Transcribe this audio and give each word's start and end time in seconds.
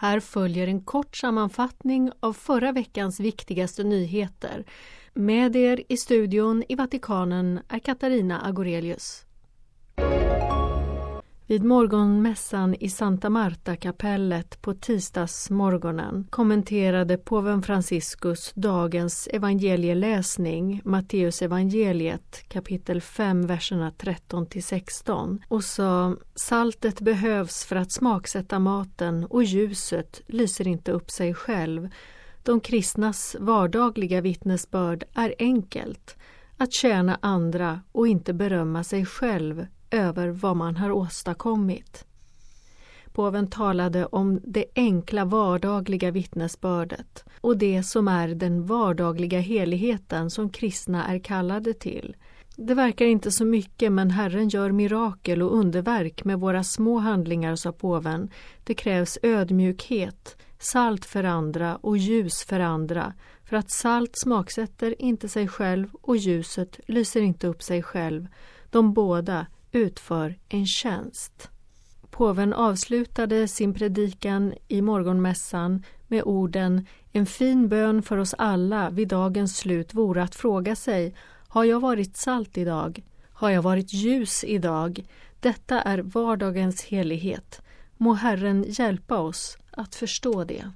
Här 0.00 0.20
följer 0.20 0.66
en 0.66 0.80
kort 0.80 1.16
sammanfattning 1.16 2.10
av 2.20 2.32
förra 2.32 2.72
veckans 2.72 3.20
viktigaste 3.20 3.84
nyheter. 3.84 4.64
Med 5.14 5.56
er 5.56 5.82
i 5.88 5.96
studion 5.96 6.64
i 6.68 6.74
Vatikanen 6.74 7.60
är 7.68 7.78
Katarina 7.78 8.40
Agorelius. 8.46 9.24
Vid 11.48 11.64
morgonmässan 11.64 12.74
i 12.74 12.90
Santa 12.90 13.30
Marta-kapellet 13.30 14.62
på 14.62 14.74
tisdagsmorgonen 14.74 16.26
kommenterade 16.30 17.16
påven 17.16 17.62
Franciscus 17.62 18.52
dagens 18.54 19.28
evangelieläsning, 19.32 20.80
Matteus 20.84 21.42
evangeliet 21.42 22.44
kapitel 22.48 23.00
5, 23.00 23.46
verserna 23.46 23.90
13 23.90 24.46
till 24.46 24.64
16 24.64 25.42
och 25.48 25.64
sa 25.64 26.16
Saltet 26.34 27.00
behövs 27.00 27.64
för 27.64 27.76
att 27.76 27.92
smaksätta 27.92 28.58
maten 28.58 29.24
och 29.24 29.44
ljuset 29.44 30.20
lyser 30.26 30.68
inte 30.68 30.92
upp 30.92 31.10
sig 31.10 31.34
själv. 31.34 31.88
De 32.42 32.60
kristnas 32.60 33.36
vardagliga 33.40 34.20
vittnesbörd 34.20 35.04
är 35.14 35.34
enkelt, 35.38 36.16
att 36.56 36.72
tjäna 36.72 37.18
andra 37.22 37.80
och 37.92 38.08
inte 38.08 38.32
berömma 38.32 38.84
sig 38.84 39.06
själv 39.06 39.66
över 39.90 40.28
vad 40.28 40.56
man 40.56 40.76
har 40.76 40.90
åstadkommit. 40.90 42.04
Påven 43.12 43.50
talade 43.50 44.06
om 44.06 44.40
det 44.44 44.64
enkla 44.74 45.24
vardagliga 45.24 46.10
vittnesbördet 46.10 47.24
och 47.40 47.58
det 47.58 47.82
som 47.82 48.08
är 48.08 48.28
den 48.28 48.66
vardagliga 48.66 49.40
heligheten 49.40 50.30
som 50.30 50.50
kristna 50.50 51.06
är 51.06 51.18
kallade 51.18 51.74
till. 51.74 52.16
Det 52.56 52.74
verkar 52.74 53.06
inte 53.06 53.30
så 53.30 53.44
mycket 53.44 53.92
men 53.92 54.10
Herren 54.10 54.48
gör 54.48 54.72
mirakel 54.72 55.42
och 55.42 55.56
underverk 55.56 56.24
med 56.24 56.40
våra 56.40 56.64
små 56.64 56.98
handlingar, 56.98 57.56
sa 57.56 57.72
påven. 57.72 58.30
Det 58.64 58.74
krävs 58.74 59.18
ödmjukhet, 59.22 60.36
salt 60.58 61.04
för 61.04 61.24
andra 61.24 61.76
och 61.76 61.96
ljus 61.96 62.42
för 62.42 62.60
andra 62.60 63.12
för 63.44 63.56
att 63.56 63.70
salt 63.70 64.18
smaksätter 64.18 65.02
inte 65.02 65.28
sig 65.28 65.48
själv 65.48 65.88
och 66.02 66.16
ljuset 66.16 66.80
lyser 66.86 67.20
inte 67.20 67.46
upp 67.46 67.62
sig 67.62 67.82
själv. 67.82 68.26
De 68.70 68.92
båda 68.92 69.46
utför 69.72 70.38
en 70.48 70.66
tjänst. 70.66 71.50
Påven 72.10 72.52
avslutade 72.52 73.48
sin 73.48 73.74
predikan 73.74 74.54
i 74.68 74.82
morgonmässan 74.82 75.82
med 76.06 76.22
orden 76.22 76.86
En 77.12 77.26
fin 77.26 77.68
bön 77.68 78.02
för 78.02 78.16
oss 78.16 78.34
alla 78.38 78.90
vid 78.90 79.08
dagens 79.08 79.56
slut 79.56 79.94
vore 79.94 80.22
att 80.22 80.34
fråga 80.34 80.76
sig 80.76 81.14
Har 81.48 81.64
jag 81.64 81.80
varit 81.80 82.16
salt 82.16 82.58
idag? 82.58 83.02
Har 83.32 83.50
jag 83.50 83.62
varit 83.62 83.92
ljus 83.92 84.44
idag? 84.44 85.04
Detta 85.40 85.80
är 85.80 85.98
vardagens 85.98 86.84
helighet. 86.84 87.62
Må 87.96 88.12
Herren 88.12 88.64
hjälpa 88.68 89.18
oss 89.18 89.58
att 89.70 89.94
förstå 89.94 90.44
det. 90.44 90.70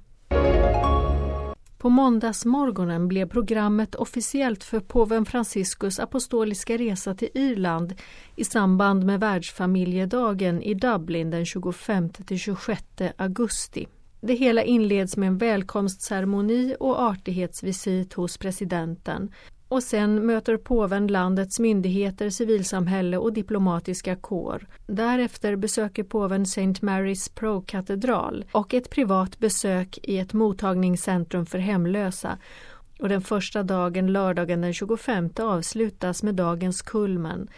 På 1.83 1.89
måndagsmorgonen 1.89 3.07
blev 3.07 3.29
programmet 3.29 3.95
officiellt 3.95 4.63
för 4.63 4.79
påven 4.79 5.25
Franciscus 5.25 5.99
apostoliska 5.99 6.77
resa 6.77 7.15
till 7.15 7.29
Irland 7.33 7.93
i 8.35 8.43
samband 8.43 9.03
med 9.05 9.19
världsfamiljedagen 9.19 10.61
i 10.61 10.73
Dublin 10.73 11.31
den 11.31 11.43
25-26 11.43 13.11
augusti. 13.17 13.87
Det 14.21 14.33
hela 14.33 14.63
inleds 14.63 15.17
med 15.17 15.27
en 15.27 15.37
välkomstceremoni 15.37 16.75
och 16.79 16.99
artighetsvisit 17.01 18.13
hos 18.13 18.37
presidenten 18.37 19.31
och 19.73 19.83
sen 19.83 20.25
möter 20.25 20.57
påven 20.57 21.07
landets 21.07 21.59
myndigheter, 21.59 22.29
civilsamhälle 22.29 23.17
och 23.17 23.33
diplomatiska 23.33 24.15
kår. 24.15 24.67
Därefter 24.87 25.55
besöker 25.55 26.03
påven 26.03 26.43
St. 26.43 26.61
Mary's 26.61 27.31
Pro-katedral 27.35 28.45
och 28.51 28.73
ett 28.73 28.89
privat 28.89 29.39
besök 29.39 29.99
i 30.03 30.17
ett 30.17 30.33
mottagningscentrum 30.33 31.45
för 31.45 31.57
hemlösa. 31.57 32.37
Och 32.99 33.09
den 33.09 33.21
första 33.21 33.63
dagen, 33.63 34.13
lördagen 34.13 34.61
den 34.61 34.73
25, 34.73 35.29
avslutas 35.39 36.23
med 36.23 36.35
dagens 36.35 36.81
kulmen 36.81 37.49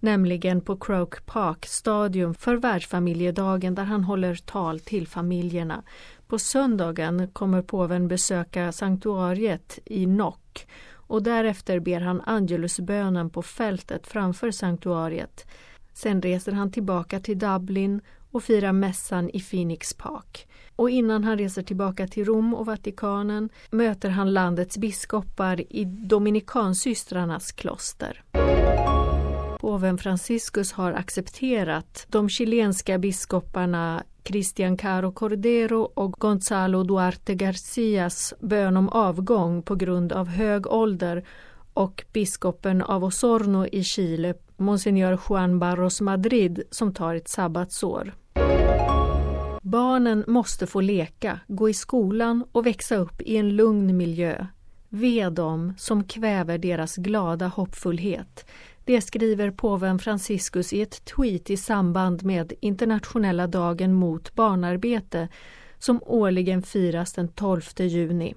nämligen 0.00 0.60
på 0.60 0.76
Croke 0.76 1.20
Park 1.26 1.66
stadium 1.66 2.34
för 2.34 2.56
världsfamiljedagen 2.56 3.74
där 3.74 3.84
han 3.84 4.04
håller 4.04 4.34
tal 4.34 4.80
till 4.80 5.08
familjerna. 5.08 5.82
På 6.26 6.38
söndagen 6.38 7.28
kommer 7.28 7.62
påven 7.62 8.08
besöka 8.08 8.72
sanktuariet 8.72 9.78
i 9.84 10.06
Nock 10.06 10.66
och 11.06 11.22
därefter 11.22 11.80
ber 11.80 12.00
han 12.00 12.20
Angelusbönen 12.20 13.30
på 13.30 13.42
fältet 13.42 14.06
framför 14.06 14.50
sanktuariet. 14.50 15.46
Sen 15.92 16.22
reser 16.22 16.52
han 16.52 16.72
tillbaka 16.72 17.20
till 17.20 17.38
Dublin 17.38 18.00
och 18.30 18.42
firar 18.42 18.72
mässan 18.72 19.30
i 19.30 19.40
Phoenix 19.40 19.94
Park. 19.94 20.48
Och 20.76 20.90
innan 20.90 21.24
han 21.24 21.38
reser 21.38 21.62
tillbaka 21.62 22.06
till 22.06 22.24
Rom 22.24 22.54
och 22.54 22.66
Vatikanen 22.66 23.48
möter 23.70 24.08
han 24.08 24.32
landets 24.32 24.78
biskopar 24.78 25.72
i 25.72 25.84
Dominikansystrarnas 25.84 27.52
kloster. 27.52 28.24
Påven 29.60 29.98
Franciscus 29.98 30.72
har 30.72 30.92
accepterat 30.92 32.06
de 32.08 32.28
chilenska 32.28 32.98
biskoparna 32.98 34.04
Cristian 34.24 34.76
Caro 34.76 35.12
Cordero 35.12 35.80
och 35.94 36.12
Gonzalo 36.12 36.82
Duarte 36.82 37.34
Garcias 37.34 38.34
bön 38.40 38.76
om 38.76 38.88
avgång 38.88 39.62
på 39.62 39.74
grund 39.74 40.12
av 40.12 40.28
hög 40.28 40.66
ålder 40.66 41.24
och 41.74 42.04
biskopen 42.12 42.82
av 42.82 43.04
Osorno 43.04 43.66
i 43.66 43.84
Chile, 43.84 44.34
Monsignor 44.56 45.20
Juan 45.28 45.58
Barros 45.58 46.00
Madrid, 46.00 46.62
som 46.70 46.94
tar 46.94 47.14
ett 47.14 47.28
sabbatsår. 47.28 48.14
Barnen 49.62 50.24
måste 50.26 50.66
få 50.66 50.80
leka, 50.80 51.40
gå 51.46 51.68
i 51.68 51.74
skolan 51.74 52.44
och 52.52 52.66
växa 52.66 52.96
upp 52.96 53.22
i 53.22 53.36
en 53.36 53.56
lugn 53.56 53.96
miljö. 53.96 54.46
Ve 54.88 55.28
dem 55.28 55.74
som 55.78 56.04
kväver 56.04 56.58
deras 56.58 56.96
glada 56.96 57.46
hoppfullhet. 57.46 58.46
Det 58.84 59.00
skriver 59.00 59.50
påven 59.50 59.98
Franciscus 59.98 60.72
i 60.72 60.82
ett 60.82 61.04
tweet 61.04 61.50
i 61.50 61.56
samband 61.56 62.24
med 62.24 62.52
internationella 62.60 63.46
dagen 63.46 63.92
mot 63.92 64.34
barnarbete 64.34 65.28
som 65.78 66.00
årligen 66.02 66.62
firas 66.62 67.12
den 67.12 67.28
12 67.28 67.62
juni. 67.76 68.34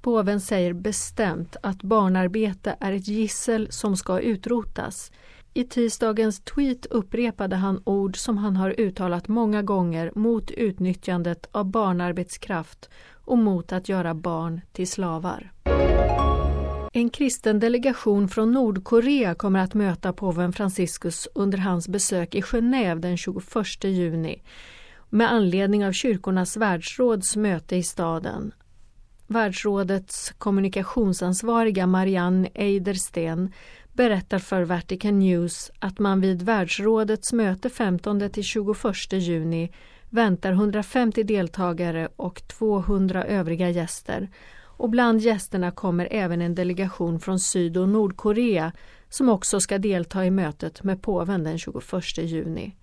Påven 0.00 0.40
säger 0.40 0.72
bestämt 0.72 1.56
att 1.62 1.82
barnarbete 1.82 2.76
är 2.80 2.92
ett 2.92 3.08
gissel 3.08 3.72
som 3.72 3.96
ska 3.96 4.20
utrotas. 4.20 5.12
I 5.54 5.64
tisdagens 5.64 6.40
tweet 6.40 6.86
upprepade 6.86 7.56
han 7.56 7.82
ord 7.84 8.16
som 8.16 8.38
han 8.38 8.56
har 8.56 8.80
uttalat 8.80 9.28
många 9.28 9.62
gånger 9.62 10.12
mot 10.14 10.50
utnyttjandet 10.50 11.48
av 11.52 11.64
barnarbetskraft 11.64 12.90
och 13.10 13.38
mot 13.38 13.72
att 13.72 13.88
göra 13.88 14.14
barn 14.14 14.60
till 14.72 14.88
slavar. 14.88 15.52
En 16.96 17.10
kristen 17.10 17.60
delegation 17.60 18.28
från 18.28 18.52
Nordkorea 18.52 19.34
kommer 19.34 19.58
att 19.58 19.74
möta 19.74 20.12
påven 20.12 20.52
Franciscus 20.52 21.28
under 21.34 21.58
hans 21.58 21.88
besök 21.88 22.34
i 22.34 22.40
Genève 22.40 23.00
den 23.00 23.16
21 23.16 23.84
juni 23.84 24.42
med 25.10 25.32
anledning 25.32 25.86
av 25.86 25.92
kyrkornas 25.92 26.56
världsråds 26.56 27.36
möte 27.36 27.76
i 27.76 27.82
staden. 27.82 28.52
Världsrådets 29.26 30.32
kommunikationsansvariga 30.38 31.86
Marianne 31.86 32.48
Eidersten 32.54 33.52
berättar 33.92 34.38
för 34.38 34.62
Vatican 34.62 35.18
News 35.18 35.70
att 35.78 35.98
man 35.98 36.20
vid 36.20 36.42
världsrådets 36.42 37.32
möte 37.32 37.70
15 37.70 38.30
till 38.30 38.44
21 38.44 38.76
juni 39.12 39.72
väntar 40.10 40.52
150 40.52 41.22
deltagare 41.22 42.08
och 42.16 42.42
200 42.48 43.24
övriga 43.24 43.70
gäster 43.70 44.28
och 44.76 44.90
bland 44.90 45.20
gästerna 45.20 45.70
kommer 45.70 46.08
även 46.10 46.42
en 46.42 46.54
delegation 46.54 47.20
från 47.20 47.38
Syd 47.40 47.76
och 47.76 47.88
Nordkorea 47.88 48.72
som 49.08 49.28
också 49.28 49.60
ska 49.60 49.78
delta 49.78 50.24
i 50.24 50.30
mötet 50.30 50.82
med 50.82 51.02
påven 51.02 51.44
den 51.44 51.58
21 51.58 51.82
juni. 52.18 52.76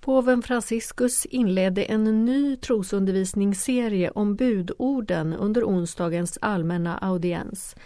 Påven 0.00 0.42
Franciscus 0.42 1.26
inledde 1.26 1.82
en 1.82 2.24
ny 2.24 2.56
trosundervisningsserie 2.56 4.10
om 4.10 4.36
budorden 4.36 5.34
under 5.34 5.64
onsdagens 5.64 6.38
allmänna 6.40 6.98
audiens. 6.98 7.76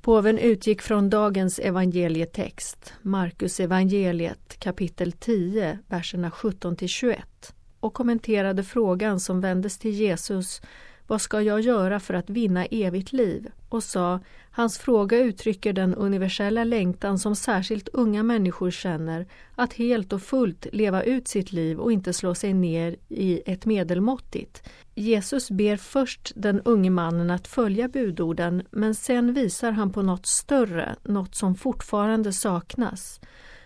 Påven 0.00 0.38
utgick 0.38 0.82
från 0.82 1.10
dagens 1.10 1.58
evangelietext, 1.58 2.92
Markus 3.02 3.60
evangeliet 3.60 4.58
kapitel 4.58 5.12
10, 5.12 5.78
verserna 5.86 6.30
17 6.30 6.76
21 6.76 7.54
och 7.80 7.94
kommenterade 7.94 8.64
frågan 8.64 9.20
som 9.20 9.40
vändes 9.40 9.78
till 9.78 9.90
Jesus 9.90 10.60
vad 11.08 11.20
ska 11.20 11.42
jag 11.42 11.60
göra 11.60 12.00
för 12.00 12.14
att 12.14 12.30
vinna 12.30 12.64
evigt 12.64 13.12
liv? 13.12 13.50
och 13.68 13.82
sa 13.84 14.20
Hans 14.50 14.78
fråga 14.78 15.18
uttrycker 15.18 15.72
den 15.72 15.94
universella 15.94 16.64
längtan 16.64 17.18
som 17.18 17.36
särskilt 17.36 17.88
unga 17.88 18.22
människor 18.22 18.70
känner 18.70 19.26
att 19.54 19.72
helt 19.72 20.12
och 20.12 20.22
fullt 20.22 20.66
leva 20.72 21.02
ut 21.02 21.28
sitt 21.28 21.52
liv 21.52 21.78
och 21.78 21.92
inte 21.92 22.12
slå 22.12 22.34
sig 22.34 22.54
ner 22.54 22.96
i 23.08 23.42
ett 23.46 23.66
medelmåttigt. 23.66 24.68
Jesus 24.94 25.50
ber 25.50 25.76
först 25.76 26.32
den 26.36 26.60
unge 26.60 26.90
mannen 26.90 27.30
att 27.30 27.48
följa 27.48 27.88
budorden 27.88 28.62
men 28.70 28.94
sen 28.94 29.34
visar 29.34 29.72
han 29.72 29.92
på 29.92 30.02
något 30.02 30.26
större, 30.26 30.96
något 31.02 31.34
som 31.34 31.54
fortfarande 31.54 32.32
saknas. 32.32 33.20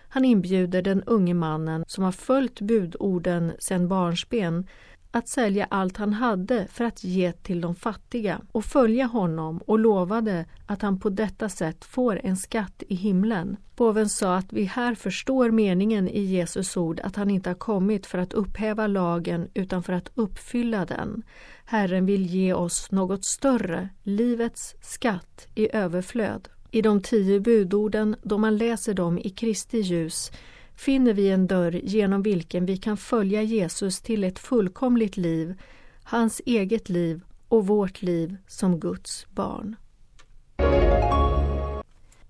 Han 0.07 0.25
inbjuder 0.25 0.81
den 0.81 1.03
unge 1.03 1.33
mannen 1.33 1.83
som 1.87 2.03
har 2.03 2.11
följt 2.11 2.61
budorden 2.61 3.51
sedan 3.59 3.87
barnsben 3.87 4.67
att 5.15 5.27
sälja 5.27 5.67
allt 5.69 5.97
han 5.97 6.13
hade 6.13 6.67
för 6.67 6.85
att 6.85 7.03
ge 7.03 7.31
till 7.31 7.61
de 7.61 7.75
fattiga 7.75 8.41
och 8.51 8.65
följa 8.65 9.05
honom 9.05 9.57
och 9.57 9.79
lovade 9.79 10.45
att 10.65 10.81
han 10.81 10.99
på 10.99 11.09
detta 11.09 11.49
sätt 11.49 11.85
får 11.85 12.19
en 12.23 12.37
skatt 12.37 12.83
i 12.87 12.95
himlen. 12.95 13.57
Påven 13.75 14.09
sa 14.09 14.35
att 14.35 14.53
vi 14.53 14.63
här 14.63 14.95
förstår 14.95 15.51
meningen 15.51 16.07
i 16.07 16.21
Jesus 16.21 16.77
ord 16.77 16.99
att 16.99 17.15
han 17.15 17.29
inte 17.29 17.49
har 17.49 17.55
kommit 17.55 18.05
för 18.05 18.17
att 18.17 18.33
upphäva 18.33 18.87
lagen 18.87 19.47
utan 19.53 19.83
för 19.83 19.93
att 19.93 20.11
uppfylla 20.15 20.85
den. 20.85 21.23
Herren 21.65 22.05
vill 22.05 22.25
ge 22.25 22.53
oss 22.53 22.91
något 22.91 23.25
större, 23.25 23.89
livets 24.03 24.75
skatt 24.81 25.47
i 25.55 25.75
överflöd. 25.75 26.49
I 26.71 26.81
de 26.81 27.01
tio 27.01 27.39
budorden, 27.39 28.15
då 28.23 28.37
man 28.37 28.57
läser 28.57 28.93
dem 28.93 29.17
i 29.17 29.29
Kristi 29.29 29.79
ljus, 29.79 30.31
finner 30.75 31.13
vi 31.13 31.29
en 31.29 31.47
dörr 31.47 31.79
genom 31.83 32.21
vilken 32.21 32.65
vi 32.65 32.77
kan 32.77 32.97
följa 32.97 33.41
Jesus 33.41 34.01
till 34.01 34.23
ett 34.23 34.39
fullkomligt 34.39 35.17
liv, 35.17 35.55
hans 36.03 36.41
eget 36.45 36.89
liv 36.89 37.21
och 37.47 37.67
vårt 37.67 38.01
liv 38.01 38.37
som 38.47 38.79
Guds 38.79 39.27
barn. 39.29 39.75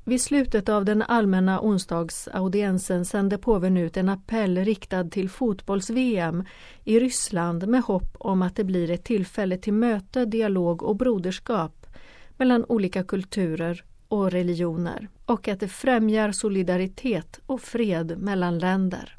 Vid 0.05 0.21
slutet 0.21 0.69
av 0.69 0.85
den 0.85 1.01
allmänna 1.01 1.61
onsdagsaudiensen 1.61 3.05
sände 3.05 3.37
påven 3.37 3.77
ut 3.77 3.97
en 3.97 4.09
appell 4.09 4.57
riktad 4.57 5.03
till 5.03 5.29
fotbolls-VM 5.29 6.43
i 6.83 6.99
Ryssland 6.99 7.67
med 7.67 7.81
hopp 7.81 8.15
om 8.19 8.41
att 8.41 8.55
det 8.55 8.63
blir 8.63 8.91
ett 8.91 9.03
tillfälle 9.03 9.57
till 9.57 9.73
möte, 9.73 10.25
dialog 10.25 10.83
och 10.83 10.95
broderskap 10.95 11.87
mellan 12.37 12.65
olika 12.65 13.03
kulturer 13.03 13.83
och 14.13 14.31
religioner 14.31 15.09
och 15.25 15.47
att 15.47 15.59
det 15.59 15.67
främjar 15.67 16.31
solidaritet 16.31 17.39
och 17.45 17.61
fred 17.61 18.17
mellan 18.17 18.59
länder. 18.59 19.17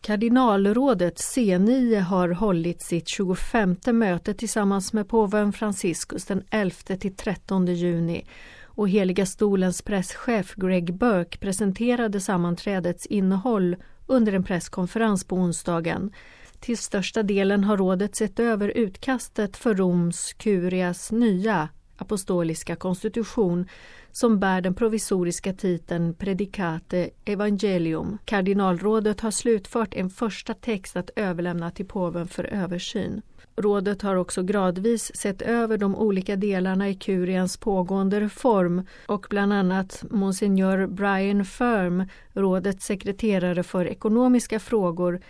Kardinalrådet 0.00 1.16
C9 1.16 2.00
har 2.00 2.28
hållit 2.28 2.82
sitt 2.82 3.08
25 3.08 3.76
möte 3.92 4.34
tillsammans 4.34 4.92
med 4.92 5.08
påven 5.08 5.52
Franciscus 5.52 6.24
den 6.24 6.42
11 6.50 6.74
till 7.00 7.16
13 7.16 7.66
juni 7.66 8.26
och 8.64 8.88
Heliga 8.88 9.26
stolens 9.26 9.82
presschef 9.82 10.54
Greg 10.54 10.94
Burke 10.94 11.38
presenterade 11.38 12.20
sammanträdets 12.20 13.06
innehåll 13.06 13.76
under 14.06 14.32
en 14.32 14.44
presskonferens 14.44 15.24
på 15.24 15.36
onsdagen. 15.36 16.12
Till 16.60 16.78
största 16.78 17.22
delen 17.22 17.64
har 17.64 17.76
rådet 17.76 18.16
sett 18.16 18.40
över 18.40 18.68
utkastet 18.68 19.56
för 19.56 19.74
Roms 19.74 20.32
Kurias 20.32 21.12
nya 21.12 21.68
apostoliska 22.02 22.76
konstitution 22.76 23.68
som 24.12 24.40
bär 24.40 24.60
den 24.60 24.74
provisoriska 24.74 25.52
titeln 25.52 26.14
Predicate 26.14 27.10
Evangelium. 27.24 28.18
Kardinalrådet 28.24 29.20
har 29.20 29.30
slutfört 29.30 29.94
en 29.94 30.10
första 30.10 30.54
text 30.54 30.96
att 30.96 31.10
överlämna 31.16 31.70
till 31.70 31.86
påven 31.86 32.28
för 32.28 32.44
översyn. 32.44 33.22
Rådet 33.56 34.02
har 34.02 34.16
också 34.16 34.42
gradvis 34.42 35.16
sett 35.16 35.42
över 35.42 35.78
de 35.78 35.96
olika 35.96 36.36
delarna 36.36 36.88
i 36.88 36.94
kurians 36.94 37.56
pågående 37.56 38.20
reform 38.20 38.86
och 39.06 39.26
bland 39.30 39.52
annat 39.52 40.04
Monsignor 40.10 40.86
Brian 40.86 41.44
Firm, 41.44 42.08
rådets 42.32 42.86
sekreterare 42.86 43.62
för 43.62 43.86
ekonomiska 43.86 44.60
frågor, 44.60 45.20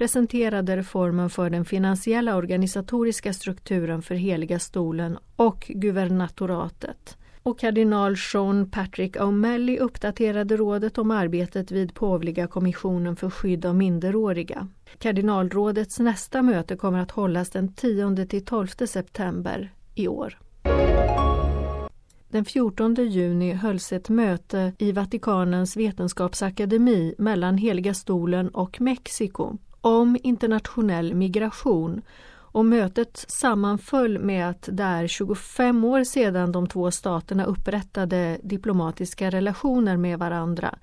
presenterade 0.00 0.76
reformen 0.76 1.30
för 1.30 1.50
den 1.50 1.64
finansiella 1.64 2.36
organisatoriska 2.36 3.32
strukturen 3.32 4.02
för 4.02 4.14
Heliga 4.14 4.58
stolen 4.58 5.18
och 5.36 5.66
guvernatoratet. 5.74 7.16
Och 7.42 7.58
kardinal 7.58 8.16
Sean 8.16 8.70
Patrick 8.70 9.16
O'Malley 9.16 9.78
uppdaterade 9.78 10.56
rådet 10.56 10.98
om 10.98 11.10
arbetet 11.10 11.70
vid 11.70 11.94
påvliga 11.94 12.46
kommissionen 12.46 13.16
för 13.16 13.30
skydd 13.30 13.66
av 13.66 13.74
minderåriga. 13.74 14.68
Kardinalrådets 14.98 15.98
nästa 15.98 16.42
möte 16.42 16.76
kommer 16.76 16.98
att 16.98 17.10
hållas 17.10 17.50
den 17.50 17.72
10 17.72 18.26
12 18.40 18.66
september 18.66 19.72
i 19.94 20.08
år. 20.08 20.38
Den 22.28 22.44
14 22.44 22.94
juni 22.94 23.52
hölls 23.52 23.92
ett 23.92 24.08
möte 24.08 24.72
i 24.78 24.92
Vatikanens 24.92 25.76
vetenskapsakademi 25.76 27.14
mellan 27.18 27.58
Heliga 27.58 27.94
stolen 27.94 28.48
och 28.48 28.80
Mexiko 28.80 29.58
om 29.80 30.16
internationell 30.22 31.14
migration 31.14 32.02
och 32.52 32.64
mötet 32.64 33.24
sammanföll 33.28 34.18
med 34.18 34.50
att 34.50 34.68
det 34.72 34.82
är 34.82 35.06
25 35.06 35.84
år 35.84 36.04
sedan 36.04 36.52
de 36.52 36.66
två 36.66 36.90
staterna 36.90 37.44
upprättade 37.44 38.38
diplomatiska 38.42 39.30
relationer 39.30 39.96
med 39.96 40.18
varandra. 40.18 40.78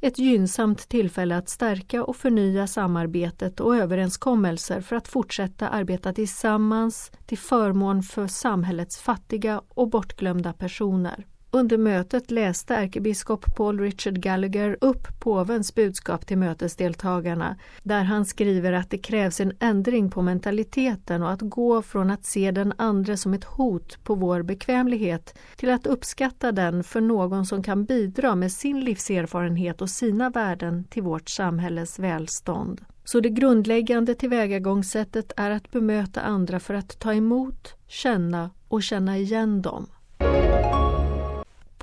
Ett 0.00 0.18
gynnsamt 0.18 0.88
tillfälle 0.88 1.36
att 1.36 1.48
stärka 1.48 2.04
och 2.04 2.16
förnya 2.16 2.66
samarbetet 2.66 3.60
och 3.60 3.76
överenskommelser 3.76 4.80
för 4.80 4.96
att 4.96 5.08
fortsätta 5.08 5.68
arbeta 5.68 6.12
tillsammans 6.12 7.12
till 7.26 7.38
förmån 7.38 8.02
för 8.02 8.26
samhällets 8.26 8.98
fattiga 8.98 9.62
och 9.68 9.88
bortglömda 9.88 10.52
personer. 10.52 11.26
Under 11.54 11.78
mötet 11.78 12.30
läste 12.30 12.74
ärkebiskop 12.74 13.56
Paul 13.56 13.80
Richard 13.80 14.18
Gallagher 14.18 14.76
upp 14.80 15.20
påvens 15.20 15.74
budskap 15.74 16.26
till 16.26 16.38
mötesdeltagarna 16.38 17.56
där 17.82 18.04
han 18.04 18.24
skriver 18.26 18.72
att 18.72 18.90
det 18.90 18.98
krävs 18.98 19.40
en 19.40 19.52
ändring 19.60 20.10
på 20.10 20.22
mentaliteten 20.22 21.22
och 21.22 21.30
att 21.30 21.40
gå 21.40 21.82
från 21.82 22.10
att 22.10 22.24
se 22.24 22.50
den 22.50 22.72
andra 22.78 23.16
som 23.16 23.34
ett 23.34 23.44
hot 23.44 24.04
på 24.04 24.14
vår 24.14 24.42
bekvämlighet 24.42 25.38
till 25.56 25.70
att 25.70 25.86
uppskatta 25.86 26.52
den 26.52 26.84
för 26.84 27.00
någon 27.00 27.46
som 27.46 27.62
kan 27.62 27.84
bidra 27.84 28.34
med 28.34 28.52
sin 28.52 28.80
livserfarenhet 28.80 29.82
och 29.82 29.90
sina 29.90 30.30
värden 30.30 30.84
till 30.84 31.02
vårt 31.02 31.28
samhälles 31.28 31.98
välstånd. 31.98 32.80
Så 33.04 33.20
det 33.20 33.30
grundläggande 33.30 34.14
tillvägagångssättet 34.14 35.32
är 35.36 35.50
att 35.50 35.70
bemöta 35.70 36.20
andra 36.20 36.60
för 36.60 36.74
att 36.74 36.98
ta 36.98 37.14
emot, 37.14 37.74
känna 37.86 38.50
och 38.68 38.82
känna 38.82 39.18
igen 39.18 39.62
dem. 39.62 39.86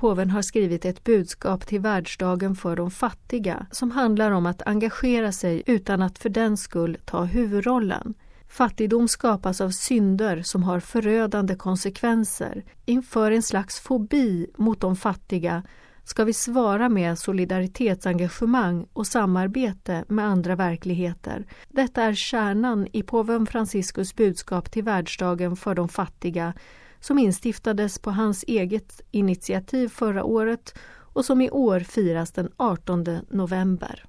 Påven 0.02 0.30
har 0.30 0.42
skrivit 0.42 0.84
ett 0.84 1.04
budskap 1.04 1.66
till 1.66 1.80
världsdagen 1.80 2.54
för 2.54 2.76
de 2.76 2.90
fattiga 2.90 3.66
som 3.70 3.90
handlar 3.90 4.30
om 4.30 4.46
att 4.46 4.62
engagera 4.66 5.32
sig 5.32 5.62
utan 5.66 6.02
att 6.02 6.18
för 6.18 6.28
den 6.28 6.56
skull 6.56 6.98
ta 7.04 7.24
huvudrollen. 7.24 8.14
Fattigdom 8.48 9.08
skapas 9.08 9.60
av 9.60 9.70
synder 9.70 10.42
som 10.42 10.62
har 10.62 10.80
förödande 10.80 11.54
konsekvenser. 11.54 12.64
Inför 12.84 13.30
en 13.30 13.42
slags 13.42 13.80
fobi 13.80 14.46
mot 14.56 14.80
de 14.80 14.96
fattiga 14.96 15.62
ska 16.04 16.24
vi 16.24 16.32
svara 16.32 16.88
med 16.88 17.18
solidaritetsengagemang 17.18 18.86
och 18.92 19.06
samarbete 19.06 20.04
med 20.08 20.26
andra 20.26 20.56
verkligheter. 20.56 21.46
Detta 21.68 22.02
är 22.02 22.14
kärnan 22.14 22.86
i 22.92 23.02
påven 23.02 23.46
Franciscus 23.46 24.16
budskap 24.16 24.70
till 24.70 24.84
världsdagen 24.84 25.56
för 25.56 25.74
de 25.74 25.88
fattiga 25.88 26.54
som 27.02 27.18
instiftades 27.18 27.98
på 27.98 28.10
hans 28.10 28.44
eget 28.48 29.00
initiativ 29.10 29.88
förra 29.88 30.24
året 30.24 30.74
och 31.12 31.24
som 31.24 31.40
i 31.40 31.50
år 31.50 31.80
firas 31.80 32.32
den 32.32 32.52
18 32.56 33.04
november. 33.30 34.04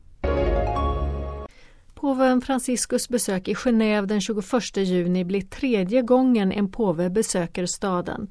Påven 1.94 2.42
Franciscus 2.42 3.10
besök 3.10 3.48
i 3.48 3.54
Genève 3.54 4.06
den 4.06 4.22
21 4.22 4.78
juni 4.78 5.26
blir 5.26 5.42
tredje 5.42 6.02
gången 6.02 6.52
en 6.52 6.72
påve 6.72 7.10
besöker 7.10 7.66
staden. 7.66 8.30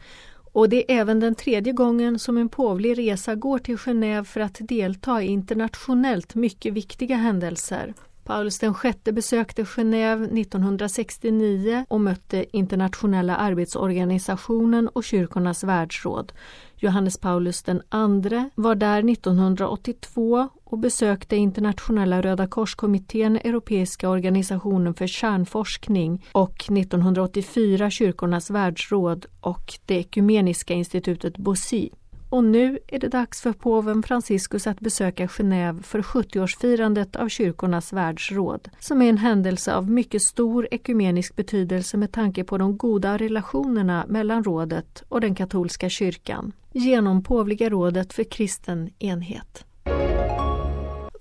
Och 0.53 0.69
det 0.69 0.93
är 0.93 1.01
även 1.01 1.21
den 1.21 1.35
tredje 1.35 1.73
gången 1.73 2.19
som 2.19 2.39
en 2.39 2.49
påvlig 2.49 2.99
resa 2.99 3.35
går 3.35 3.59
till 3.59 3.77
Genève 3.77 4.25
för 4.25 4.41
att 4.41 4.57
delta 4.61 5.23
i 5.23 5.27
internationellt 5.27 6.35
mycket 6.35 6.73
viktiga 6.73 7.17
händelser. 7.17 7.95
Paulus 8.25 8.63
VI 8.63 9.13
besökte 9.13 9.65
Genève 9.65 10.41
1969 10.41 11.85
och 11.89 12.01
mötte 12.01 12.57
Internationella 12.57 13.37
arbetsorganisationen 13.37 14.89
och 14.89 15.05
Kyrkornas 15.05 15.65
världsråd. 15.65 16.33
Johannes 16.77 17.19
Paulus 17.19 17.65
II 17.69 18.51
var 18.55 18.75
där 18.75 19.11
1982 19.11 20.49
och 20.65 20.79
besökte 20.79 21.37
Internationella 21.37 22.23
Röda 22.23 22.47
korskommittén, 22.47 23.37
Europeiska 23.37 24.09
organisationen 24.09 24.95
för 24.95 25.07
kärnforskning 25.07 26.27
och 26.33 26.71
1984 26.71 27.91
Kyrkornas 27.91 28.51
världsråd 28.51 29.27
och 29.41 29.75
det 29.87 29.95
ekumeniska 29.95 30.75
institutet 30.75 31.39
BOSI. 31.39 31.91
Och 32.33 32.45
nu 32.45 32.79
är 32.87 32.99
det 32.99 33.09
dags 33.09 33.41
för 33.41 33.53
påven 33.53 34.03
Franciscus 34.03 34.67
att 34.67 34.81
besöka 34.81 35.27
Genève 35.27 35.83
för 35.83 36.03
70-årsfirandet 36.03 37.17
av 37.17 37.29
kyrkornas 37.29 37.93
världsråd, 37.93 38.69
som 38.81 39.03
är 39.03 39.09
en 39.09 39.19
händelse 39.19 39.75
av 39.75 39.91
mycket 39.91 40.23
stor 40.23 40.69
ekumenisk 40.71 41.37
betydelse 41.37 41.97
med 41.97 42.13
tanke 42.13 42.45
på 42.45 42.59
de 42.59 42.77
goda 42.77 43.17
relationerna 43.17 44.05
mellan 44.09 44.45
rådet 44.45 45.03
och 45.09 45.21
den 45.21 45.35
katolska 45.35 45.89
kyrkan, 45.89 46.53
genom 46.73 47.23
påvliga 47.23 47.71
rådet 47.71 48.13
för 48.13 48.25
kristen 48.25 48.91
enhet. 48.99 49.65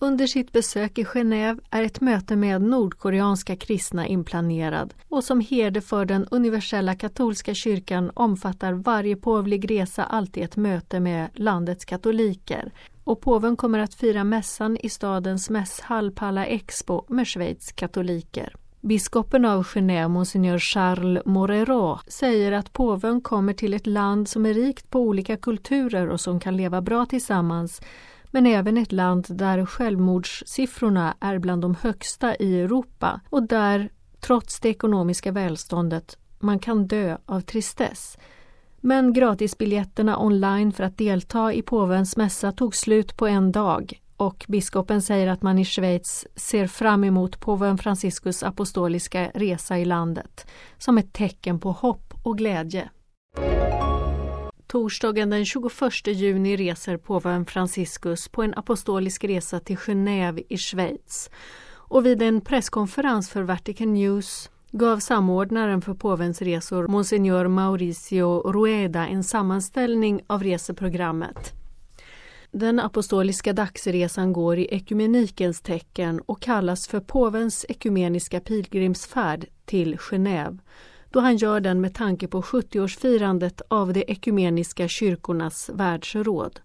Under 0.03 0.27
sitt 0.27 0.51
besök 0.51 0.97
i 0.97 1.03
Genève 1.03 1.59
är 1.69 1.83
ett 1.83 2.01
möte 2.01 2.35
med 2.35 2.61
nordkoreanska 2.61 3.55
kristna 3.55 4.07
inplanerad 4.07 4.93
och 5.09 5.23
som 5.23 5.41
herde 5.41 5.81
för 5.81 6.05
den 6.05 6.27
universella 6.31 6.95
katolska 6.95 7.53
kyrkan 7.53 8.11
omfattar 8.13 8.73
varje 8.73 9.15
påvlig 9.15 9.71
resa 9.71 10.03
alltid 10.03 10.43
ett 10.43 10.57
möte 10.57 10.99
med 10.99 11.29
landets 11.33 11.85
katoliker. 11.85 12.71
Och 13.03 13.21
påven 13.21 13.55
kommer 13.55 13.79
att 13.79 13.93
fira 13.93 14.23
mässan 14.23 14.77
i 14.77 14.89
stadens 14.89 15.49
mässhall 15.49 16.11
Palla 16.11 16.45
Expo 16.45 17.03
med 17.07 17.27
Schweiz 17.27 17.71
katoliker. 17.71 18.55
Biskopen 18.81 19.45
av 19.45 19.63
Genève, 19.63 20.07
monsignor 20.07 20.59
Charles 20.59 21.25
Morero, 21.25 21.99
säger 22.07 22.51
att 22.51 22.73
påven 22.73 23.21
kommer 23.21 23.53
till 23.53 23.73
ett 23.73 23.87
land 23.87 24.29
som 24.29 24.45
är 24.45 24.53
rikt 24.53 24.89
på 24.89 24.99
olika 24.99 25.37
kulturer 25.37 26.09
och 26.09 26.21
som 26.21 26.39
kan 26.39 26.57
leva 26.57 26.81
bra 26.81 27.05
tillsammans, 27.05 27.81
men 28.31 28.45
även 28.45 28.77
ett 28.77 28.91
land 28.91 29.25
där 29.29 29.65
självmordssiffrorna 29.65 31.15
är 31.19 31.39
bland 31.39 31.61
de 31.61 31.75
högsta 31.81 32.35
i 32.35 32.61
Europa 32.61 33.21
och 33.29 33.43
där, 33.43 33.89
trots 34.19 34.59
det 34.59 34.69
ekonomiska 34.69 35.31
välståndet, 35.31 36.17
man 36.39 36.59
kan 36.59 36.87
dö 36.87 37.17
av 37.25 37.41
tristess. 37.41 38.17
Men 38.81 39.13
gratisbiljetterna 39.13 40.19
online 40.19 40.71
för 40.71 40.83
att 40.83 40.97
delta 40.97 41.53
i 41.53 41.61
påvens 41.61 42.17
mässa 42.17 42.51
tog 42.51 42.75
slut 42.75 43.17
på 43.17 43.27
en 43.27 43.51
dag 43.51 44.01
och 44.17 44.45
biskopen 44.47 45.01
säger 45.01 45.27
att 45.27 45.41
man 45.41 45.57
i 45.57 45.65
Schweiz 45.65 46.27
ser 46.35 46.67
fram 46.67 47.03
emot 47.03 47.39
påven 47.39 47.77
Franciscus 47.77 48.43
apostoliska 48.43 49.31
resa 49.33 49.77
i 49.77 49.85
landet 49.85 50.47
som 50.77 50.97
ett 50.97 51.13
tecken 51.13 51.59
på 51.59 51.71
hopp 51.71 52.13
och 52.23 52.37
glädje. 52.37 52.89
Torsdagen 54.71 55.29
den 55.29 55.45
21 55.45 56.07
juni 56.07 56.55
reser 56.55 56.97
påven 56.97 57.45
Franciscus 57.45 58.27
på 58.27 58.43
en 58.43 58.53
apostolisk 58.53 59.23
resa 59.23 59.59
till 59.59 59.77
Genève 59.77 60.43
i 60.49 60.57
Schweiz. 60.57 61.29
Och 61.73 62.05
vid 62.05 62.21
en 62.21 62.41
presskonferens 62.41 63.29
för 63.29 63.43
Vatican 63.43 63.93
News 63.93 64.49
gav 64.71 64.99
samordnaren 64.99 65.81
för 65.81 65.93
påvens 65.93 66.41
resor, 66.41 66.87
monsignor 66.87 67.47
Mauricio 67.47 68.51
Rueda, 68.51 69.07
en 69.07 69.23
sammanställning 69.23 70.21
av 70.27 70.43
reseprogrammet. 70.43 71.53
Den 72.51 72.79
apostoliska 72.79 73.53
dagsresan 73.53 74.33
går 74.33 74.57
i 74.57 74.67
ekumenikens 74.75 75.61
tecken 75.61 76.21
och 76.25 76.41
kallas 76.41 76.87
för 76.87 76.99
påvens 76.99 77.65
ekumeniska 77.69 78.39
pilgrimsfärd 78.39 79.45
till 79.65 79.95
Genève 79.97 80.59
då 81.11 81.19
han 81.19 81.37
gör 81.37 81.59
den 81.59 81.81
med 81.81 81.93
tanke 81.93 82.27
på 82.27 82.41
70-årsfirandet 82.41 83.61
av 83.67 83.93
de 83.93 84.03
ekumeniska 84.07 84.87
kyrkornas 84.87 85.69
världsråd. 85.73 86.59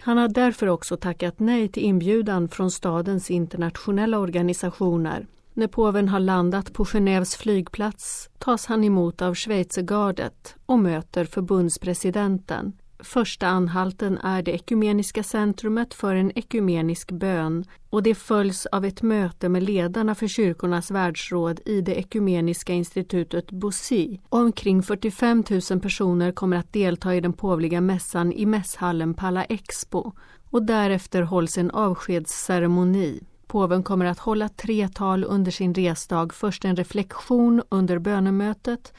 Han 0.00 0.18
har 0.18 0.28
därför 0.28 0.66
också 0.66 0.96
tackat 0.96 1.40
nej 1.40 1.68
till 1.68 1.82
inbjudan 1.82 2.48
från 2.48 2.70
stadens 2.70 3.30
internationella 3.30 4.18
organisationer. 4.18 5.26
När 5.52 5.66
påven 5.66 6.08
har 6.08 6.20
landat 6.20 6.72
på 6.72 6.84
Genèves 6.84 7.36
flygplats 7.36 8.30
tas 8.38 8.66
han 8.66 8.84
emot 8.84 9.22
av 9.22 9.34
schweizergardet 9.34 10.56
och 10.66 10.78
möter 10.78 11.24
förbundspresidenten. 11.24 12.72
Första 13.04 13.46
anhalten 13.46 14.18
är 14.18 14.42
det 14.42 14.52
ekumeniska 14.52 15.22
centrumet 15.22 15.94
för 15.94 16.14
en 16.14 16.32
ekumenisk 16.38 17.12
bön 17.12 17.64
och 17.90 18.02
det 18.02 18.14
följs 18.14 18.66
av 18.66 18.84
ett 18.84 19.02
möte 19.02 19.48
med 19.48 19.62
ledarna 19.62 20.14
för 20.14 20.28
kyrkornas 20.28 20.90
världsråd 20.90 21.60
i 21.64 21.80
det 21.80 21.94
ekumeniska 21.94 22.72
institutet 22.72 23.50
BOSI. 23.50 24.20
Omkring 24.28 24.82
45 24.82 25.44
000 25.70 25.80
personer 25.80 26.32
kommer 26.32 26.56
att 26.56 26.72
delta 26.72 27.14
i 27.14 27.20
den 27.20 27.32
påvliga 27.32 27.80
mässan 27.80 28.32
i 28.32 28.46
mässhallen 28.46 29.14
Palla 29.14 29.44
Expo 29.44 30.12
och 30.50 30.62
därefter 30.62 31.22
hålls 31.22 31.58
en 31.58 31.70
avskedsceremoni. 31.70 33.20
Påven 33.46 33.82
kommer 33.82 34.04
att 34.04 34.18
hålla 34.18 34.48
tre 34.48 34.88
tal 34.88 35.24
under 35.24 35.50
sin 35.50 35.74
resdag, 35.74 36.34
först 36.34 36.64
en 36.64 36.76
reflektion 36.76 37.62
under 37.68 37.98
bönemötet 37.98 38.92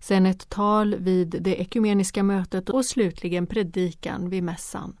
sen 0.00 0.26
ett 0.26 0.48
tal 0.48 0.94
vid 0.94 1.28
det 1.40 1.60
ekumeniska 1.60 2.22
mötet 2.22 2.70
och 2.70 2.84
slutligen 2.84 3.46
predikan 3.46 4.30
vid 4.30 4.42
mässan. 4.42 4.96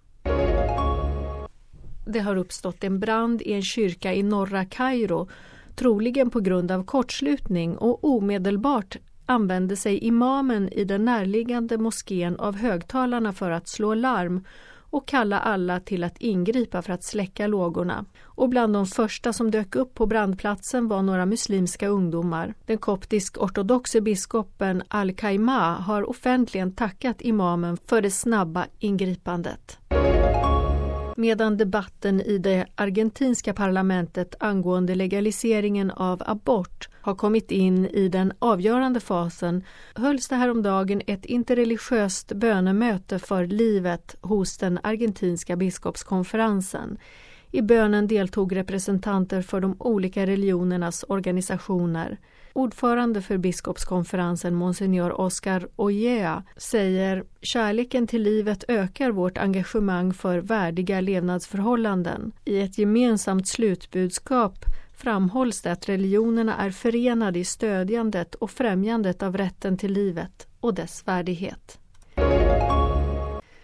Det 2.06 2.20
har 2.20 2.36
uppstått 2.36 2.84
en 2.84 3.00
brand 3.00 3.42
i 3.42 3.52
en 3.52 3.62
kyrka 3.62 4.14
i 4.14 4.22
norra 4.22 4.64
Kairo, 4.64 5.28
troligen 5.74 6.30
på 6.30 6.40
grund 6.40 6.70
av 6.70 6.84
kortslutning 6.84 7.76
och 7.76 8.04
omedelbart 8.04 8.96
använde 9.26 9.76
sig 9.76 9.98
imamen 9.98 10.68
i 10.68 10.84
den 10.84 11.04
närliggande 11.04 11.78
moskén 11.78 12.36
av 12.36 12.56
högtalarna 12.56 13.32
för 13.32 13.50
att 13.50 13.68
slå 13.68 13.94
larm 13.94 14.44
och 14.90 15.08
kalla 15.08 15.40
alla 15.40 15.80
till 15.80 16.04
att 16.04 16.18
ingripa 16.18 16.82
för 16.82 16.92
att 16.92 17.04
släcka 17.04 17.46
lågorna. 17.46 18.04
Och 18.22 18.48
bland 18.48 18.72
de 18.72 18.86
första 18.86 19.32
som 19.32 19.50
dök 19.50 19.74
upp 19.74 19.94
på 19.94 20.06
brandplatsen 20.06 20.88
var 20.88 21.02
några 21.02 21.26
muslimska 21.26 21.88
ungdomar. 21.88 22.54
Den 22.66 22.78
koptisk-ortodoxe 22.78 24.00
biskopen 24.00 24.82
Al-Kaima 24.88 25.74
har 25.74 26.10
offentligen 26.10 26.72
tackat 26.72 27.16
imamen 27.20 27.76
för 27.86 28.02
det 28.02 28.10
snabba 28.10 28.66
ingripandet 28.78 29.78
medan 31.18 31.56
debatten 31.56 32.20
i 32.20 32.38
det 32.38 32.66
argentinska 32.74 33.54
parlamentet 33.54 34.34
angående 34.40 34.94
legaliseringen 34.94 35.90
av 35.90 36.22
abort 36.26 36.88
har 36.92 37.14
kommit 37.14 37.50
in 37.50 37.86
i 37.86 38.08
den 38.08 38.32
avgörande 38.38 39.00
fasen 39.00 39.64
hölls 39.94 40.28
det 40.28 40.36
häromdagen 40.36 41.02
ett 41.06 41.24
interreligiöst 41.24 42.32
bönemöte 42.32 43.18
för 43.18 43.46
livet 43.46 44.16
hos 44.20 44.58
den 44.58 44.78
argentinska 44.82 45.56
biskopskonferensen. 45.56 46.98
I 47.50 47.62
bönen 47.62 48.06
deltog 48.06 48.56
representanter 48.56 49.42
för 49.42 49.60
de 49.60 49.76
olika 49.78 50.26
religionernas 50.26 51.04
organisationer. 51.08 52.18
Ordförande 52.58 53.22
för 53.22 53.38
biskopskonferensen, 53.38 54.54
monsignor 54.54 55.20
Oscar 55.20 55.68
Ojea, 55.76 56.44
säger 56.56 57.24
kärleken 57.42 58.06
till 58.06 58.22
livet 58.22 58.64
ökar 58.68 59.10
vårt 59.10 59.38
engagemang 59.38 60.14
för 60.14 60.38
värdiga 60.38 61.00
levnadsförhållanden. 61.00 62.32
I 62.44 62.60
ett 62.60 62.78
gemensamt 62.78 63.48
slutbudskap 63.48 64.64
framhålls 64.96 65.62
det 65.62 65.72
att 65.72 65.88
religionerna 65.88 66.56
är 66.56 66.70
förenade 66.70 67.38
i 67.38 67.44
stödjandet 67.44 68.34
och 68.34 68.50
främjandet 68.50 69.22
av 69.22 69.36
rätten 69.36 69.76
till 69.76 69.92
livet 69.92 70.46
och 70.60 70.74
dess 70.74 71.02
värdighet. 71.06 71.78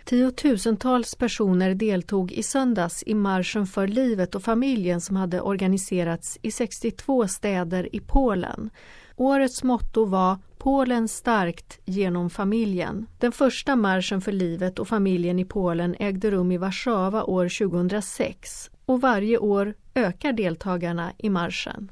Tiotusentals 0.05 1.15
personer 1.15 1.75
deltog 1.75 2.33
i 2.33 2.43
söndags 2.43 3.03
i 3.07 3.15
Marschen 3.15 3.67
för 3.67 3.87
livet 3.87 4.35
och 4.35 4.43
familjen 4.43 5.01
som 5.01 5.17
hade 5.17 5.41
organiserats 5.41 6.39
i 6.43 6.51
62 6.51 7.29
städer 7.29 7.97
i 7.97 8.01
Polen. 8.01 8.71
Årets 9.17 9.63
motto 9.63 10.05
var 10.05 10.39
Polen 10.59 11.09
starkt 11.09 11.81
genom 11.85 12.31
familjen. 12.31 13.07
Den 13.19 13.33
första 13.33 13.77
marschen 13.77 14.21
för 14.21 14.33
livet 14.33 14.79
och 14.79 14.89
familjen 14.89 15.39
i 15.39 15.45
Polen 15.45 15.97
ägde 15.99 16.31
rum 16.31 16.53
i 16.53 16.59
Warszawa 16.59 17.25
år 17.25 17.69
2006 17.69 18.71
och 18.87 19.01
varje 19.01 19.39
år 19.39 19.75
ökar 19.95 20.33
deltagarna 20.33 21.13
i 21.19 21.31
marschen. 21.31 21.91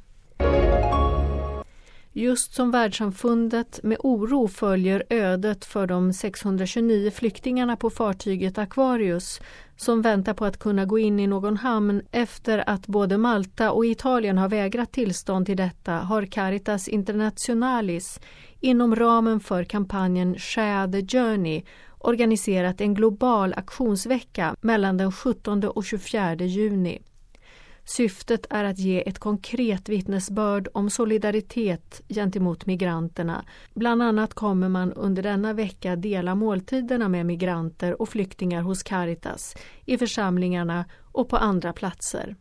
Just 2.14 2.54
som 2.54 2.70
världssamfundet 2.70 3.80
med 3.82 3.96
oro 4.00 4.48
följer 4.48 5.02
ödet 5.10 5.64
för 5.64 5.86
de 5.86 6.12
629 6.12 7.10
flyktingarna 7.10 7.76
på 7.76 7.90
fartyget 7.90 8.58
Aquarius 8.58 9.40
som 9.76 10.02
väntar 10.02 10.34
på 10.34 10.44
att 10.44 10.58
kunna 10.58 10.84
gå 10.84 10.98
in 10.98 11.20
i 11.20 11.26
någon 11.26 11.56
hamn 11.56 12.02
efter 12.10 12.68
att 12.70 12.86
både 12.86 13.18
Malta 13.18 13.72
och 13.72 13.86
Italien 13.86 14.38
har 14.38 14.48
vägrat 14.48 14.92
tillstånd 14.92 15.46
till 15.46 15.56
detta 15.56 15.92
har 15.92 16.26
Caritas 16.26 16.88
Internationalis 16.88 18.20
inom 18.60 18.96
ramen 18.96 19.40
för 19.40 19.64
kampanjen 19.64 20.38
Share 20.38 20.92
the 20.92 21.18
Journey 21.18 21.62
organiserat 21.98 22.80
en 22.80 22.94
global 22.94 23.54
aktionsvecka 23.56 24.56
mellan 24.60 24.96
den 24.96 25.12
17 25.12 25.64
och 25.64 25.84
24 25.84 26.34
juni. 26.34 27.02
Syftet 27.84 28.46
är 28.50 28.64
att 28.64 28.78
ge 28.78 29.08
ett 29.08 29.18
konkret 29.18 29.88
vittnesbörd 29.88 30.68
om 30.74 30.90
solidaritet 30.90 32.02
gentemot 32.08 32.66
migranterna. 32.66 33.44
Bland 33.74 34.02
annat 34.02 34.34
kommer 34.34 34.68
man 34.68 34.92
under 34.92 35.22
denna 35.22 35.52
vecka 35.52 35.96
dela 35.96 36.34
måltiderna 36.34 37.08
med 37.08 37.26
migranter 37.26 38.02
och 38.02 38.08
flyktingar 38.08 38.62
hos 38.62 38.82
Caritas, 38.82 39.56
i 39.84 39.98
församlingarna 39.98 40.84
och 41.12 41.28
på 41.28 41.36
andra 41.36 41.72
platser. 41.72 42.36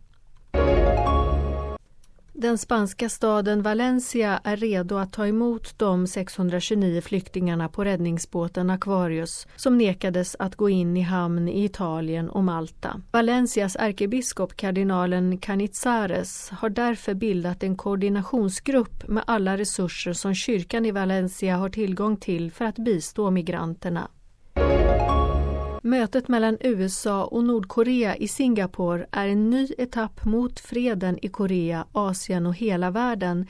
Den 2.41 2.57
spanska 2.57 3.10
staden 3.10 3.62
Valencia 3.62 4.41
är 4.43 4.57
redo 4.57 4.98
att 4.98 5.13
ta 5.13 5.27
emot 5.27 5.79
de 5.79 6.07
629 6.07 7.01
flyktingarna 7.01 7.69
på 7.69 7.83
räddningsbåten 7.83 8.69
Aquarius 8.69 9.48
som 9.55 9.77
nekades 9.77 10.36
att 10.39 10.55
gå 10.55 10.69
in 10.69 10.98
i 10.98 11.01
hamn 11.01 11.48
i 11.48 11.65
Italien 11.65 12.29
och 12.29 12.43
Malta. 12.43 13.01
Valencias 13.12 13.75
ärkebiskop 13.79 14.55
kardinalen 14.55 15.38
Canizares 15.38 16.50
har 16.50 16.69
därför 16.69 17.13
bildat 17.13 17.63
en 17.63 17.75
koordinationsgrupp 17.75 19.07
med 19.07 19.24
alla 19.27 19.57
resurser 19.57 20.13
som 20.13 20.36
kyrkan 20.36 20.86
i 20.86 20.91
Valencia 20.91 21.57
har 21.57 21.69
tillgång 21.69 22.17
till 22.17 22.51
för 22.51 22.65
att 22.65 22.75
bistå 22.75 23.31
migranterna. 23.31 24.10
Mötet 25.83 26.27
mellan 26.27 26.57
USA 26.59 27.23
och 27.25 27.43
Nordkorea 27.43 28.15
i 28.15 28.27
Singapore 28.27 29.05
är 29.11 29.27
en 29.27 29.50
ny 29.50 29.67
etapp 29.77 30.25
mot 30.25 30.59
freden 30.59 31.19
i 31.21 31.27
Korea, 31.27 31.85
Asien 31.91 32.45
och 32.45 32.55
hela 32.55 32.91
världen 32.91 33.47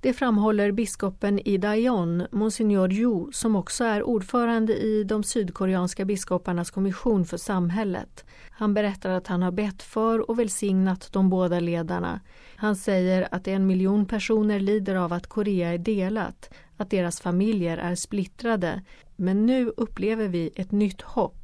Det 0.00 0.12
framhåller 0.12 0.72
biskopen 0.72 1.38
i 1.38 1.58
Daejeon, 1.58 2.26
Monsignor 2.30 2.92
Yu, 2.92 3.32
som 3.32 3.56
också 3.56 3.84
är 3.84 4.02
ordförande 4.02 4.76
i 4.76 5.04
de 5.04 5.22
sydkoreanska 5.22 6.04
biskoparnas 6.04 6.70
kommission 6.70 7.24
för 7.24 7.36
samhället. 7.36 8.24
Han 8.50 8.74
berättar 8.74 9.10
att 9.10 9.26
han 9.26 9.42
har 9.42 9.52
bett 9.52 9.82
för 9.82 10.30
och 10.30 10.38
välsignat 10.38 11.08
de 11.12 11.30
båda 11.30 11.60
ledarna. 11.60 12.20
Han 12.56 12.76
säger 12.76 13.28
att 13.30 13.48
en 13.48 13.66
miljon 13.66 14.06
personer 14.06 14.60
lider 14.60 14.94
av 14.94 15.12
att 15.12 15.26
Korea 15.26 15.74
är 15.74 15.78
delat, 15.78 16.50
att 16.76 16.90
deras 16.90 17.20
familjer 17.20 17.78
är 17.78 17.94
splittrade. 17.94 18.82
Men 19.16 19.46
nu 19.46 19.72
upplever 19.76 20.28
vi 20.28 20.50
ett 20.54 20.72
nytt 20.72 21.02
hopp. 21.02 21.39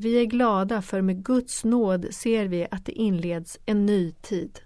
Vi 0.00 0.20
är 0.20 0.24
glada 0.24 0.82
för 0.82 1.02
med 1.02 1.24
Guds 1.24 1.64
nåd 1.64 2.06
ser 2.10 2.46
vi 2.46 2.66
att 2.70 2.86
det 2.86 2.92
inleds 2.92 3.58
en 3.66 3.86
ny 3.86 4.12
tid. 4.12 4.60